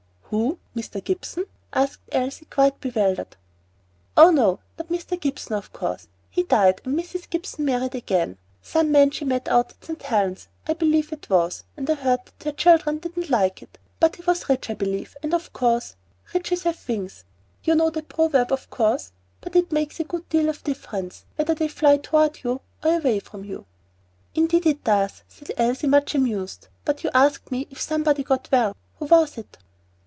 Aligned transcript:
"Who, 0.33 0.59
Mr. 0.77 1.03
Gibson?" 1.03 1.45
asked 1.73 2.03
Elsie, 2.13 2.45
quite 2.45 2.79
bewildered. 2.79 3.35
"Oh, 4.15 4.31
no! 4.31 4.61
not 4.79 4.87
Mr. 4.87 5.19
Gibson, 5.19 5.55
of 5.57 5.73
course. 5.73 6.07
He 6.29 6.43
died, 6.43 6.79
and 6.85 6.97
Mrs. 6.97 7.29
Gibson 7.29 7.65
married 7.65 7.95
again. 7.95 8.37
Some 8.61 8.93
man 8.93 9.11
she 9.11 9.25
met 9.25 9.49
out 9.49 9.71
at 9.71 9.83
St. 9.83 10.01
Helen's, 10.03 10.47
I 10.65 10.71
believe 10.71 11.11
it 11.11 11.29
was, 11.29 11.65
and 11.75 11.89
I 11.89 11.95
heard 11.95 12.21
that 12.27 12.43
her 12.45 12.51
children 12.53 12.99
didn't 12.99 13.29
like 13.29 13.61
it; 13.61 13.77
but 13.99 14.15
he 14.15 14.21
was 14.23 14.47
rich, 14.47 14.69
I 14.69 14.73
believe 14.73 15.17
and 15.21 15.33
of 15.33 15.51
course 15.51 15.97
Riches 16.33 16.63
have 16.63 16.87
wings, 16.87 17.25
you 17.65 17.75
know 17.75 17.89
that 17.89 18.07
proverb 18.07 18.53
of 18.53 18.69
course, 18.69 19.11
but 19.41 19.57
it 19.57 19.69
makes 19.73 19.99
a 19.99 20.05
good 20.05 20.29
deal 20.29 20.47
of 20.47 20.63
difference 20.63 21.25
whether 21.35 21.55
they 21.55 21.67
fly 21.67 21.97
toward 21.97 22.41
you 22.41 22.61
or 22.85 22.95
away 22.95 23.19
from 23.19 23.43
you." 23.43 23.65
"Indeed 24.33 24.65
it 24.65 24.85
does," 24.85 25.23
said 25.27 25.51
Elsie, 25.57 25.87
much 25.87 26.15
amused. 26.15 26.69
"But 26.85 27.03
you 27.03 27.09
asked 27.13 27.51
me 27.51 27.67
if 27.69 27.81
somebody 27.81 28.23
got 28.23 28.47
well. 28.49 28.77
Who 28.99 29.07
was 29.07 29.37
it?" 29.37 29.57